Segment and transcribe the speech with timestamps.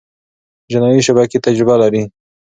[0.71, 2.03] جنایي شبکې تجربه لري.